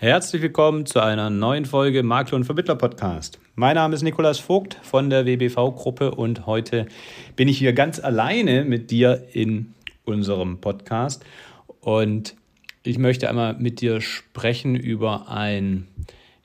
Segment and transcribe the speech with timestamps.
[0.00, 3.40] Herzlich willkommen zu einer neuen Folge Makler und Vermittler Podcast.
[3.56, 6.86] Mein Name ist Nikolas Vogt von der WBV-Gruppe und heute
[7.34, 9.74] bin ich hier ganz alleine mit dir in
[10.04, 11.24] unserem Podcast
[11.80, 12.36] und
[12.84, 15.88] ich möchte einmal mit dir sprechen über ein,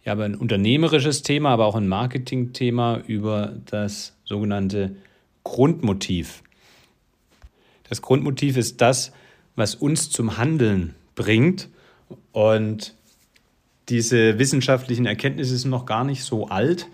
[0.03, 4.95] ja, ein unternehmerisches Thema, aber auch ein Marketing-Thema über das sogenannte
[5.43, 6.41] Grundmotiv.
[7.87, 9.11] Das Grundmotiv ist das,
[9.55, 11.69] was uns zum Handeln bringt
[12.31, 12.95] und
[13.89, 16.87] diese wissenschaftlichen Erkenntnisse sind noch gar nicht so alt.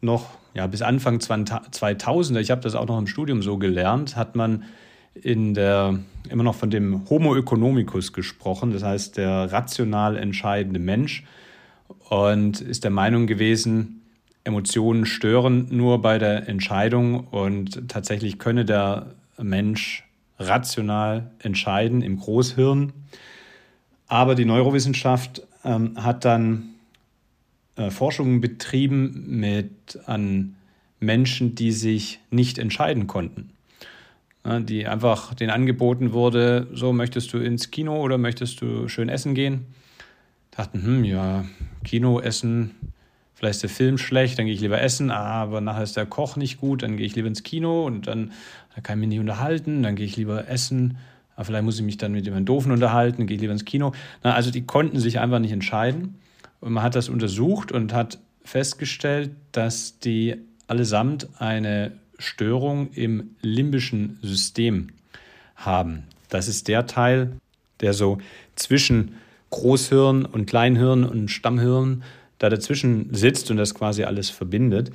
[0.00, 4.36] Noch ja, bis Anfang 2000er, ich habe das auch noch im Studium so gelernt, hat
[4.36, 4.64] man
[5.14, 11.24] in der, immer noch von dem Homo economicus gesprochen, das heißt der rational entscheidende Mensch
[12.08, 14.02] und ist der Meinung gewesen,
[14.44, 20.04] Emotionen stören nur bei der Entscheidung und tatsächlich könne der Mensch
[20.38, 22.92] rational entscheiden im Großhirn.
[24.12, 26.74] Aber die Neurowissenschaft ähm, hat dann
[27.76, 30.54] äh, Forschungen betrieben mit an
[31.00, 33.48] Menschen, die sich nicht entscheiden konnten.
[34.44, 39.08] Ja, die einfach denen angeboten wurde, so möchtest du ins Kino oder möchtest du schön
[39.08, 39.64] essen gehen?
[40.50, 41.46] Dachten, hm, ja,
[41.82, 42.72] Kino, Essen,
[43.34, 46.36] vielleicht ist der Film schlecht, dann gehe ich lieber essen, aber nachher ist der Koch
[46.36, 48.32] nicht gut, dann gehe ich lieber ins Kino und dann,
[48.74, 50.98] dann kann ich mich nicht unterhalten, dann gehe ich lieber essen
[51.34, 53.92] aber vielleicht muss ich mich dann mit jemandem Doofen unterhalten, gehe lieber ins Kino.
[54.22, 56.16] Na, also die konnten sich einfach nicht entscheiden.
[56.60, 64.18] Und man hat das untersucht und hat festgestellt, dass die allesamt eine Störung im limbischen
[64.22, 64.88] System
[65.56, 66.04] haben.
[66.28, 67.32] Das ist der Teil,
[67.80, 68.18] der so
[68.54, 69.16] zwischen
[69.50, 72.02] Großhirn und Kleinhirn und Stammhirn
[72.38, 74.90] da dazwischen sitzt und das quasi alles verbindet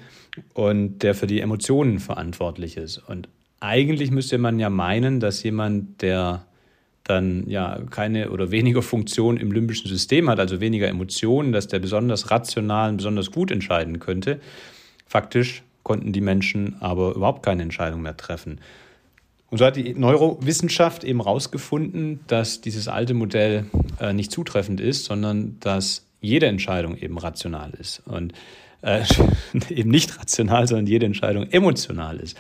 [0.54, 2.98] und der für die Emotionen verantwortlich ist.
[2.98, 3.30] Und
[3.60, 6.46] eigentlich müsste man ja meinen, dass jemand, der
[7.04, 11.80] dann ja keine oder weniger Funktion im limbischen System hat, also weniger Emotionen, dass der
[11.80, 14.40] besonders rational und besonders gut entscheiden könnte.
[15.06, 18.60] Faktisch konnten die Menschen aber überhaupt keine Entscheidung mehr treffen.
[19.50, 23.66] Und so hat die Neurowissenschaft eben herausgefunden, dass dieses alte Modell
[24.02, 28.02] äh, nicht zutreffend ist, sondern dass jede Entscheidung eben rational ist.
[28.06, 28.34] Und
[28.82, 29.04] äh,
[29.70, 32.38] eben nicht rational, sondern jede Entscheidung emotional ist.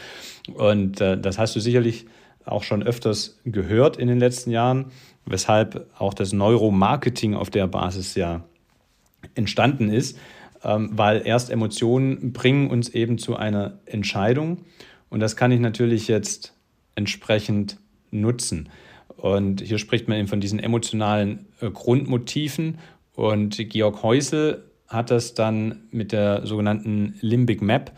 [0.53, 2.05] Und äh, das hast du sicherlich
[2.45, 4.85] auch schon öfters gehört in den letzten Jahren,
[5.25, 8.45] weshalb auch das Neuromarketing auf der Basis ja
[9.35, 10.17] entstanden ist,
[10.63, 14.63] ähm, weil erst Emotionen bringen uns eben zu einer Entscheidung
[15.09, 16.53] und das kann ich natürlich jetzt
[16.95, 17.77] entsprechend
[18.11, 18.69] nutzen.
[19.15, 22.79] Und hier spricht man eben von diesen emotionalen äh, Grundmotiven
[23.13, 27.91] und Georg Heusel hat das dann mit der sogenannten Limbic Map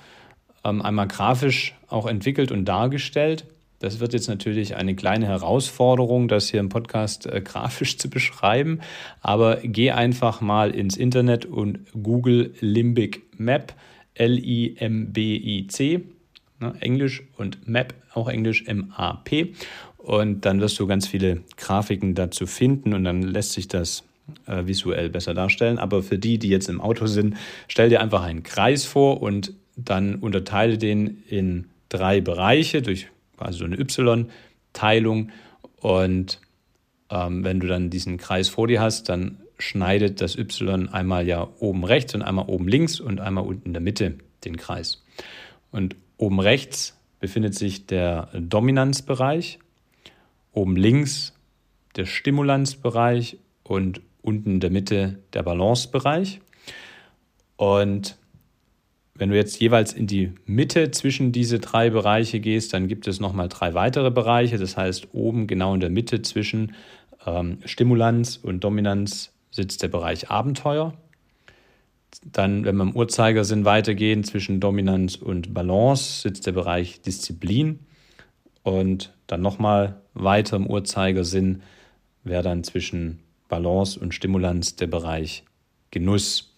[0.63, 3.45] ähm, einmal grafisch auch entwickelt und dargestellt.
[3.79, 8.81] Das wird jetzt natürlich eine kleine Herausforderung, das hier im Podcast äh, grafisch zu beschreiben.
[9.21, 13.73] Aber geh einfach mal ins Internet und Google Limbic Map,
[14.15, 16.01] L-I-M-B-I-C,
[16.59, 19.53] ne, Englisch und Map, auch Englisch M-A-P.
[19.97, 24.03] Und dann wirst du ganz viele Grafiken dazu finden und dann lässt sich das
[24.45, 25.77] äh, visuell besser darstellen.
[25.77, 27.35] Aber für die, die jetzt im Auto sind,
[27.67, 33.07] stell dir einfach einen Kreis vor und dann unterteile den in drei Bereiche durch
[33.37, 35.29] quasi so eine Y-Teilung.
[35.77, 36.39] Und
[37.09, 41.47] ähm, wenn du dann diesen Kreis vor dir hast, dann schneidet das Y einmal ja
[41.59, 44.15] oben rechts und einmal oben links und einmal unten in der Mitte
[44.45, 45.03] den Kreis.
[45.71, 49.59] Und oben rechts befindet sich der Dominanzbereich,
[50.53, 51.33] oben links
[51.95, 56.39] der Stimulanzbereich und unten in der Mitte der Balancebereich.
[57.57, 58.15] Und
[59.15, 63.19] wenn du jetzt jeweils in die Mitte zwischen diese drei Bereiche gehst, dann gibt es
[63.19, 64.57] nochmal drei weitere Bereiche.
[64.57, 66.73] Das heißt, oben genau in der Mitte zwischen
[67.25, 70.93] ähm, Stimulanz und Dominanz sitzt der Bereich Abenteuer.
[72.23, 77.79] Dann, wenn wir im Uhrzeigersinn weitergehen, zwischen Dominanz und Balance sitzt der Bereich Disziplin.
[78.63, 81.61] Und dann nochmal weiter im Uhrzeigersinn
[82.23, 85.43] wäre dann zwischen Balance und Stimulanz der Bereich
[85.91, 86.55] Genuss.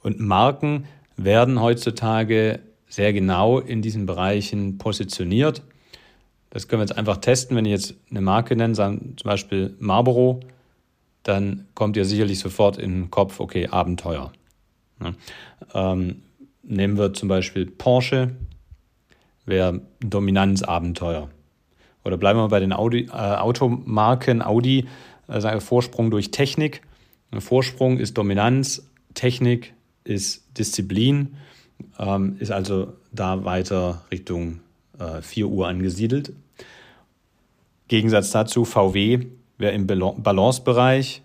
[0.00, 0.84] Und Marken
[1.16, 5.62] werden heutzutage sehr genau in diesen Bereichen positioniert.
[6.50, 7.56] Das können wir jetzt einfach testen.
[7.56, 10.40] Wenn ich jetzt eine Marke nenne, sagen zum Beispiel Marlboro,
[11.22, 14.32] dann kommt ihr sicherlich sofort in den Kopf, okay, Abenteuer.
[15.00, 15.14] Ja.
[15.92, 16.22] Ähm,
[16.62, 18.36] nehmen wir zum Beispiel Porsche,
[19.46, 21.30] wäre Dominanzabenteuer.
[22.04, 24.42] Oder bleiben wir bei den Audi, äh, Automarken.
[24.42, 24.88] Audi
[25.26, 26.82] also ein Vorsprung durch Technik.
[27.30, 29.74] Ein Vorsprung ist Dominanz, Technik
[30.04, 31.36] ist Disziplin,
[31.98, 34.60] ähm, ist also da weiter Richtung
[34.98, 36.32] äh, 4 Uhr angesiedelt.
[37.88, 39.26] Gegensatz dazu VW
[39.58, 41.22] wäre im Balancebereich,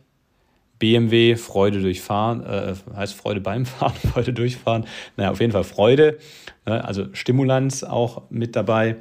[0.79, 4.85] BMW, Freude durch Fahren, äh, heißt Freude beim Fahren, Freude durchfahren.
[5.15, 6.19] Naja, auf jeden Fall Freude,
[6.65, 6.83] ne?
[6.83, 8.97] also Stimulanz auch mit dabei.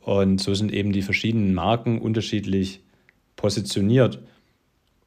[0.00, 2.80] Und so sind eben die verschiedenen Marken unterschiedlich
[3.36, 4.20] positioniert.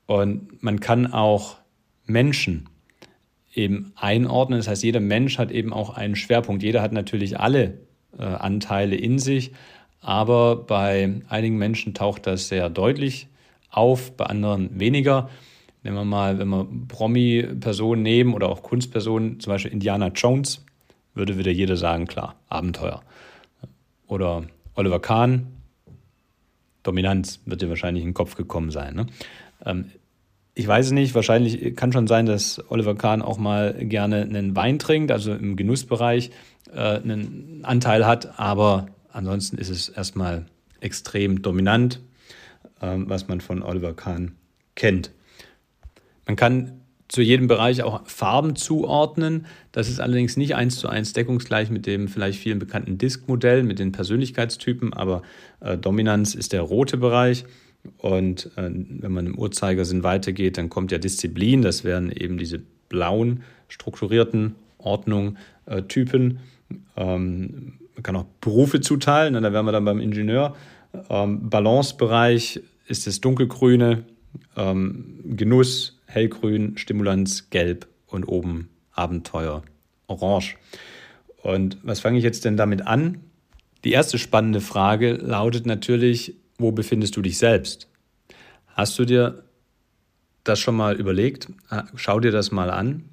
[0.08, 1.58] Und man kann auch
[2.06, 2.70] Menschen
[3.54, 4.58] eben einordnen.
[4.58, 6.64] Das heißt, jeder Mensch hat eben auch einen Schwerpunkt.
[6.64, 7.80] Jeder hat natürlich alle
[8.18, 9.52] äh, Anteile in sich,
[10.02, 13.28] aber bei einigen Menschen taucht das sehr deutlich
[13.70, 15.30] auf, bei anderen weniger.
[15.84, 20.66] Nehmen wir mal, wenn wir Promi-Personen nehmen oder auch Kunstpersonen, zum Beispiel Indiana Jones,
[21.14, 23.02] würde wieder jeder sagen, klar, Abenteuer.
[24.08, 24.44] Oder
[24.76, 25.48] Oliver Kahn,
[26.84, 28.96] Dominanz, wird dir wahrscheinlich in den Kopf gekommen sein.
[28.96, 29.08] Ne?
[29.68, 29.92] Ähm,
[30.56, 34.56] ich weiß es nicht, wahrscheinlich kann schon sein, dass Oliver Kahn auch mal gerne einen
[34.56, 36.32] Wein trinkt, also im Genussbereich
[36.74, 40.48] äh, einen Anteil hat, aber ansonsten ist es erstmal
[40.80, 42.02] extrem dominant,
[42.82, 44.32] ähm, was man von Oliver Kahn
[44.74, 45.12] kennt.
[46.26, 49.46] Man kann zu jedem Bereich auch Farben zuordnen.
[49.72, 53.80] Das ist allerdings nicht eins zu eins deckungsgleich mit dem vielleicht vielen bekannten Disk-Modell, mit
[53.80, 55.22] den Persönlichkeitstypen, aber
[55.62, 57.46] äh, Dominanz ist der rote Bereich.
[57.98, 61.62] Und äh, wenn man im Uhrzeigersinn weitergeht, dann kommt ja Disziplin.
[61.62, 66.40] Das wären eben diese blauen, strukturierten Ordnung, äh, Typen.
[66.96, 70.56] Ähm, man kann auch Berufe zuteilen, ne, da wären wir dann beim Ingenieur.
[71.10, 74.04] Ähm, Balancebereich ist das dunkelgrüne,
[74.56, 79.64] ähm, Genuss, hellgrün, Stimulanz, gelb und oben Abenteuer,
[80.08, 80.56] orange.
[81.44, 83.20] Und was fange ich jetzt denn damit an?
[83.84, 87.88] Die erste spannende Frage lautet natürlich, wo befindest du dich selbst?
[88.68, 89.44] Hast du dir
[90.44, 91.50] das schon mal überlegt?
[91.70, 93.04] Ah, schau dir das mal an.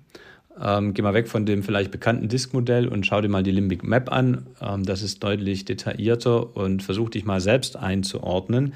[0.61, 3.82] Ähm, geh mal weg von dem vielleicht bekannten Disk-Modell und schau dir mal die Limbic
[3.82, 4.46] Map an.
[4.61, 8.75] Ähm, das ist deutlich detaillierter und versuch dich mal selbst einzuordnen.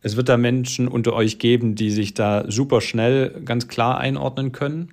[0.00, 4.52] Es wird da Menschen unter euch geben, die sich da super schnell ganz klar einordnen
[4.52, 4.90] können.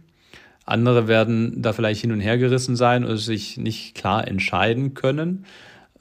[0.66, 5.46] Andere werden da vielleicht hin und her gerissen sein oder sich nicht klar entscheiden können.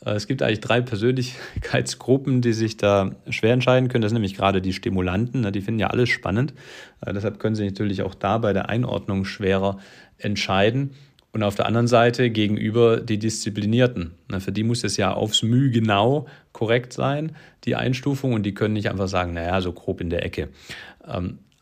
[0.05, 4.03] Äh, es gibt eigentlich drei Persönlichkeitsgruppen, die sich da schwer entscheiden können.
[4.03, 5.53] Das sind nämlich gerade die Stimulanten, ne?
[5.53, 6.55] die finden ja alles spannend.
[7.05, 9.79] Äh, deshalb können sie natürlich auch da bei der Einordnung schwerer
[10.19, 10.91] entscheiden.
[11.33, 14.13] Und auf der anderen Seite gegenüber die Disziplinierten.
[14.31, 14.41] Ne?
[14.41, 17.35] Für die muss es ja aufs Mühe genau korrekt sein,
[17.65, 18.35] die Einstufung.
[18.35, 20.51] Und die können nicht einfach sagen, naja, so grob in der Ecke.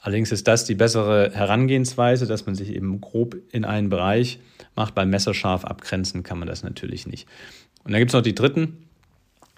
[0.03, 4.41] Allerdings ist das die bessere Herangehensweise, dass man sich eben grob in einen Bereich
[4.75, 4.97] macht.
[4.97, 7.29] Beim Messerscharf abgrenzen kann man das natürlich nicht.
[7.85, 8.79] Und dann gibt es noch die Dritten,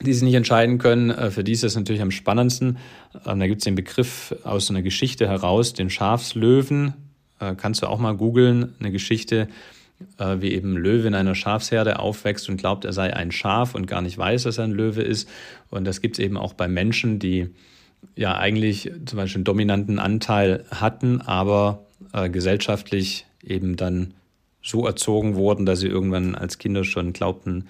[0.00, 1.08] die sich nicht entscheiden können.
[1.11, 2.76] Äh, für die ist das natürlich am spannendsten.
[3.26, 6.93] Ähm, da gibt es den Begriff aus einer Geschichte heraus, den Schafslöwen.
[7.40, 9.49] Äh, kannst du auch mal googeln, eine Geschichte,
[10.19, 13.87] äh, wie eben Löwe in einer Schafsherde aufwächst und glaubt, er sei ein Schaf und
[13.87, 15.26] gar nicht weiß, dass er ein Löwe ist.
[15.70, 17.49] Und das gibt es eben auch bei Menschen, die
[18.16, 24.14] ja eigentlich zum Beispiel einen dominanten Anteil hatten, aber äh, gesellschaftlich eben dann
[24.62, 27.68] so erzogen wurden, dass sie irgendwann als Kinder schon glaubten,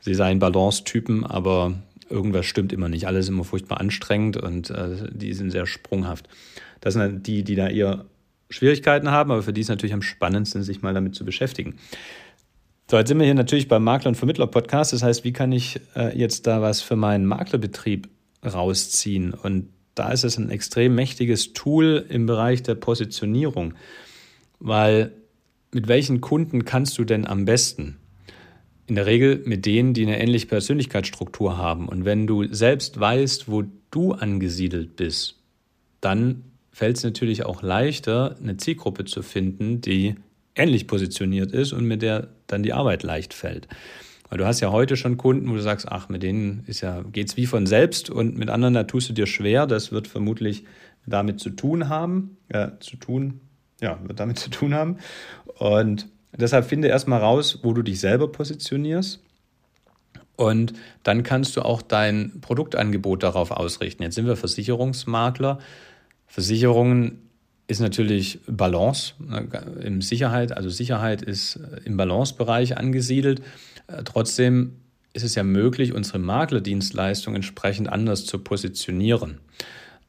[0.00, 1.74] sie seien Balance-Typen, aber
[2.08, 3.06] irgendwas stimmt immer nicht.
[3.06, 6.28] Alles ist immer furchtbar anstrengend und äh, die sind sehr sprunghaft.
[6.80, 8.04] Das sind die, die da eher
[8.50, 11.74] Schwierigkeiten haben, aber für die ist natürlich am spannendsten, sich mal damit zu beschäftigen.
[12.90, 14.94] So, jetzt sind wir hier natürlich beim Makler- und Vermittler-Podcast.
[14.94, 18.08] Das heißt, wie kann ich äh, jetzt da was für meinen Maklerbetrieb
[18.44, 19.34] rausziehen?
[19.34, 23.74] Und da ist es ein extrem mächtiges Tool im Bereich der Positionierung,
[24.58, 25.12] weil
[25.72, 27.98] mit welchen Kunden kannst du denn am besten?
[28.88, 31.88] in der Regel mit denen, die eine ähnliche Persönlichkeitsstruktur haben.
[31.88, 35.36] Und wenn du selbst weißt, wo du angesiedelt bist,
[36.00, 40.14] dann fällt es natürlich auch leichter, eine Zielgruppe zu finden, die
[40.54, 43.68] ähnlich positioniert ist und mit der dann die Arbeit leicht fällt.
[44.28, 47.02] Weil du hast ja heute schon Kunden, wo du sagst, ach, mit denen ist ja,
[47.12, 49.66] geht's wie von selbst und mit anderen, da tust du dir schwer.
[49.66, 50.64] Das wird vermutlich
[51.06, 53.40] damit zu tun haben, äh, zu tun,
[53.80, 54.98] ja, wird damit zu tun haben.
[55.58, 59.20] Und Deshalb finde erstmal raus, wo du dich selber positionierst.
[60.36, 64.04] Und dann kannst du auch dein Produktangebot darauf ausrichten.
[64.04, 65.58] Jetzt sind wir Versicherungsmakler.
[66.26, 67.27] Versicherungen
[67.68, 69.46] ist natürlich Balance ne,
[69.82, 73.42] im Sicherheit, also Sicherheit ist im Balancebereich angesiedelt.
[73.86, 74.72] Äh, trotzdem
[75.12, 79.38] ist es ja möglich, unsere Maklerdienstleistung entsprechend anders zu positionieren.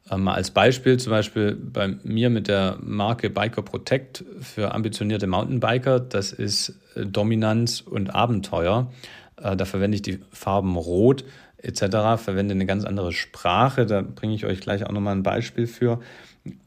[0.09, 5.27] Ähm, mal als Beispiel, zum Beispiel bei mir mit der Marke Biker Protect für ambitionierte
[5.27, 8.91] Mountainbiker, das ist äh, Dominanz und Abenteuer.
[9.35, 11.25] Äh, da verwende ich die Farben Rot
[11.57, 11.81] etc.,
[12.23, 13.85] verwende eine ganz andere Sprache.
[13.85, 15.99] Da bringe ich euch gleich auch nochmal ein Beispiel für,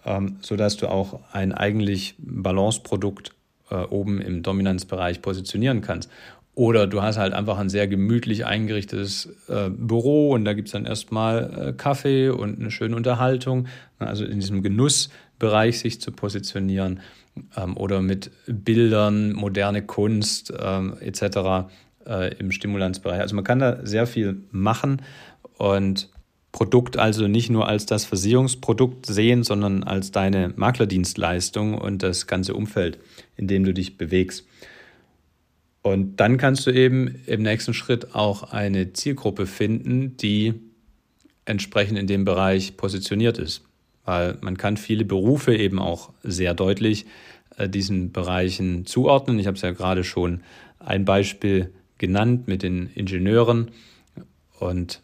[0.05, 3.33] ähm, sodass du auch ein eigentlich Balanceprodukt
[3.71, 6.11] äh, oben im Dominanzbereich positionieren kannst.
[6.55, 10.73] Oder du hast halt einfach ein sehr gemütlich eingerichtetes äh, Büro und da gibt es
[10.73, 13.69] dann erstmal äh, Kaffee und eine schöne Unterhaltung.
[13.99, 17.01] Also in diesem Genussbereich sich zu positionieren
[17.57, 21.71] ähm, oder mit Bildern, moderne Kunst ähm, etc.
[22.07, 23.21] Äh, im Stimulanzbereich.
[23.21, 25.01] Also man kann da sehr viel machen
[25.57, 26.11] und
[26.53, 32.55] Produkt also nicht nur als das Versicherungsprodukt sehen, sondern als deine Maklerdienstleistung und das ganze
[32.55, 32.99] Umfeld,
[33.37, 34.47] in dem du dich bewegst.
[35.81, 40.55] Und dann kannst du eben im nächsten Schritt auch eine Zielgruppe finden, die
[41.45, 43.65] entsprechend in dem Bereich positioniert ist.
[44.05, 47.07] Weil man kann viele Berufe eben auch sehr deutlich
[47.57, 49.39] äh, diesen Bereichen zuordnen.
[49.39, 50.43] Ich habe es ja gerade schon
[50.79, 53.71] ein Beispiel genannt mit den Ingenieuren
[54.59, 55.03] und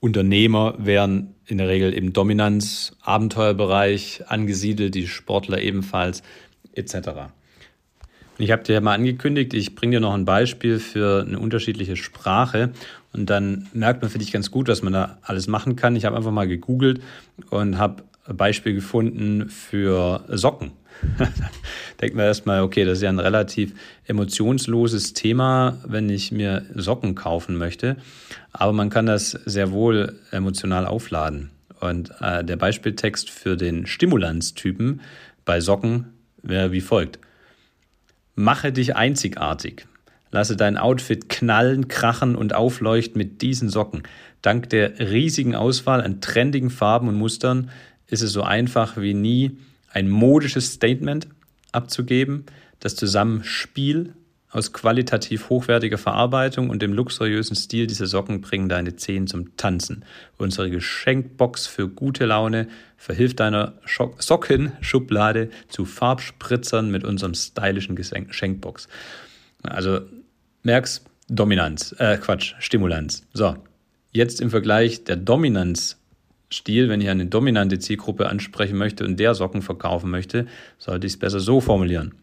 [0.00, 6.22] Unternehmer wären in der Regel im Dominanz, Abenteuerbereich angesiedelt, die Sportler ebenfalls
[6.74, 6.94] etc.
[8.38, 11.96] Ich habe dir ja mal angekündigt, ich bringe dir noch ein Beispiel für eine unterschiedliche
[11.96, 12.70] Sprache
[13.12, 15.96] und dann merkt man für dich ganz gut, was man da alles machen kann.
[15.96, 17.00] Ich habe einfach mal gegoogelt
[17.50, 20.72] und habe Beispiel gefunden für Socken.
[22.00, 23.72] Denkt man erstmal, okay, das ist ja ein relativ
[24.06, 27.96] emotionsloses Thema, wenn ich mir Socken kaufen möchte.
[28.52, 31.50] Aber man kann das sehr wohl emotional aufladen.
[31.80, 35.00] Und äh, der Beispieltext für den Stimulanztypen
[35.44, 36.06] bei Socken
[36.42, 37.18] wäre wie folgt.
[38.34, 39.86] Mache dich einzigartig.
[40.30, 44.02] Lasse dein Outfit knallen, krachen und aufleuchten mit diesen Socken.
[44.42, 47.70] Dank der riesigen Auswahl an trendigen Farben und Mustern
[48.08, 49.58] ist es so einfach wie nie,
[49.92, 51.28] ein modisches Statement
[51.72, 52.46] abzugeben.
[52.80, 54.14] Das Zusammenspiel
[54.50, 60.04] aus qualitativ hochwertiger Verarbeitung und dem luxuriösen Stil dieser Socken bringen deine Zehen zum Tanzen.
[60.38, 63.74] Unsere Geschenkbox für gute Laune verhilft deiner
[64.18, 68.88] Sockenschublade zu Farbspritzern mit unserem stylischen Geschenkbox.
[69.62, 70.00] Also
[70.62, 73.26] merkst, Dominanz, äh Quatsch, Stimulanz.
[73.34, 73.54] So,
[74.12, 75.16] jetzt im Vergleich der
[76.50, 80.46] Dominanzstil, wenn ich eine dominante Zielgruppe ansprechen möchte und der Socken verkaufen möchte,
[80.78, 82.14] sollte ich es besser so formulieren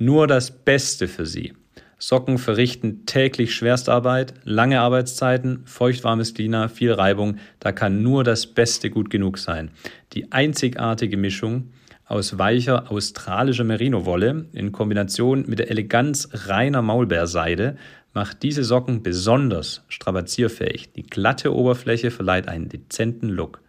[0.00, 1.52] nur das Beste für sie.
[1.98, 7.36] Socken verrichten täglich Schwerstarbeit, lange Arbeitszeiten, feuchtwarmes Klima, viel Reibung.
[7.60, 9.70] Da kann nur das Beste gut genug sein.
[10.14, 11.68] Die einzigartige Mischung
[12.10, 17.76] aus weicher australischer Merino-Wolle in Kombination mit der Eleganz reiner Maulbeerseide
[18.12, 20.92] macht diese Socken besonders strapazierfähig.
[20.92, 23.60] Die glatte Oberfläche verleiht einen dezenten Look.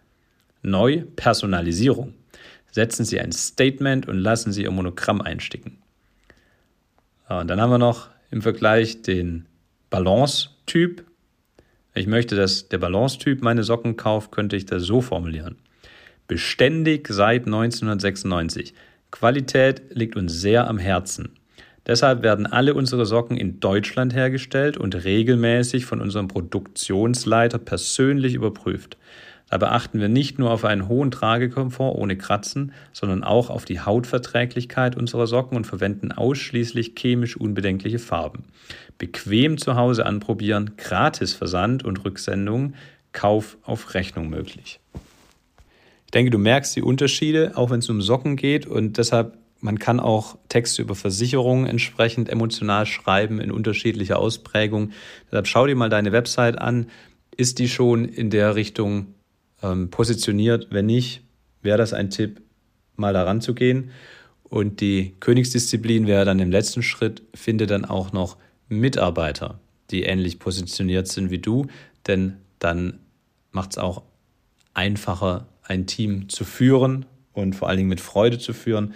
[0.60, 2.14] Neu Personalisierung.
[2.72, 5.78] Setzen Sie ein Statement und lassen Sie Ihr Monogramm einsticken.
[7.28, 9.46] Und dann haben wir noch im Vergleich den
[9.88, 11.04] Balance-Typ.
[11.94, 15.58] Ich möchte, dass der Balance-Typ meine Socken kauft, könnte ich das so formulieren.
[16.32, 18.72] Beständig seit 1996.
[19.10, 21.28] Qualität liegt uns sehr am Herzen.
[21.86, 28.96] Deshalb werden alle unsere Socken in Deutschland hergestellt und regelmäßig von unserem Produktionsleiter persönlich überprüft.
[29.50, 33.80] Dabei achten wir nicht nur auf einen hohen Tragekomfort ohne Kratzen, sondern auch auf die
[33.80, 38.44] Hautverträglichkeit unserer Socken und verwenden ausschließlich chemisch unbedenkliche Farben.
[38.96, 42.72] Bequem zu Hause anprobieren, gratis Versand und Rücksendung,
[43.12, 44.80] Kauf auf Rechnung möglich.
[46.12, 49.78] Ich denke, du merkst die Unterschiede, auch wenn es um Socken geht und deshalb man
[49.78, 54.90] kann auch Texte über Versicherungen entsprechend emotional schreiben in unterschiedlicher Ausprägung.
[55.30, 56.90] Deshalb schau dir mal deine Website an.
[57.34, 59.14] Ist die schon in der Richtung
[59.62, 60.66] ähm, positioniert.
[60.70, 61.22] Wenn nicht,
[61.62, 62.42] wäre das ein Tipp,
[62.96, 63.92] mal daran zu gehen.
[64.42, 68.36] Und die Königsdisziplin wäre dann im letzten Schritt, finde dann auch noch
[68.68, 71.68] Mitarbeiter, die ähnlich positioniert sind wie du,
[72.06, 72.98] denn dann
[73.50, 74.02] macht es auch
[74.74, 78.94] einfacher, ein Team zu führen und vor allen Dingen mit Freude zu führen,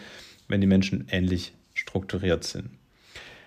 [0.49, 2.71] wenn die Menschen ähnlich strukturiert sind.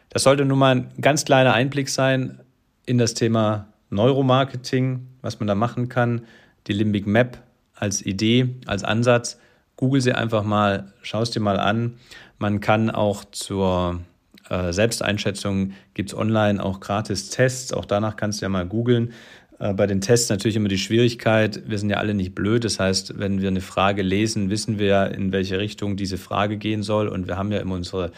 [0.09, 2.39] Das sollte nun mal ein ganz kleiner Einblick sein
[2.85, 6.23] in das Thema Neuromarketing, was man da machen kann
[6.67, 7.39] die Limbic Map
[7.75, 9.39] als Idee, als Ansatz.
[9.75, 11.97] Google sie einfach mal, schau es dir mal an.
[12.37, 14.01] Man kann auch zur
[14.49, 19.13] äh, Selbsteinschätzung, gibt es online auch gratis Tests, auch danach kannst du ja mal googeln.
[19.59, 22.79] Äh, bei den Tests natürlich immer die Schwierigkeit, wir sind ja alle nicht blöd, das
[22.79, 26.83] heißt, wenn wir eine Frage lesen, wissen wir ja, in welche Richtung diese Frage gehen
[26.83, 28.11] soll und wir haben ja immer unsere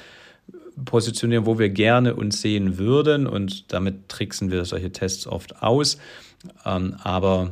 [0.86, 5.98] Positionierung, wo wir gerne uns sehen würden und damit tricksen wir solche Tests oft aus.
[6.66, 7.52] Ähm, aber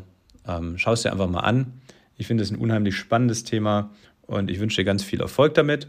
[0.49, 1.73] ähm, Schau es dir einfach mal an.
[2.17, 3.91] Ich finde es ein unheimlich spannendes Thema
[4.23, 5.87] und ich wünsche dir ganz viel Erfolg damit.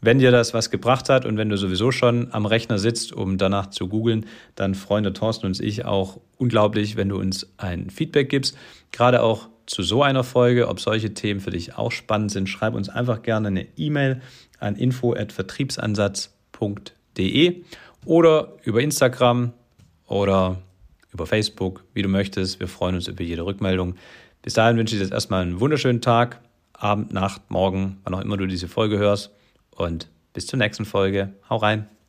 [0.00, 3.36] Wenn dir das was gebracht hat und wenn du sowieso schon am Rechner sitzt, um
[3.36, 7.90] danach zu googeln, dann freuen der Thorsten und ich auch unglaublich, wenn du uns ein
[7.90, 8.56] Feedback gibst.
[8.92, 12.74] Gerade auch zu so einer Folge, ob solche Themen für dich auch spannend sind, schreib
[12.74, 14.22] uns einfach gerne eine E-Mail
[14.58, 17.62] an info@vertriebsansatz.de
[18.06, 19.52] oder über Instagram
[20.06, 20.62] oder
[21.12, 22.58] über Facebook, wie du möchtest.
[22.58, 23.96] Wir freuen uns über jede Rückmeldung.
[24.42, 26.40] Bis dahin wünsche ich dir jetzt erstmal einen wunderschönen Tag.
[26.72, 29.30] Abend, Nacht, Morgen, wann auch immer du diese Folge hörst.
[29.80, 31.32] Und bis zur nächsten Folge.
[31.48, 31.88] Hau rein.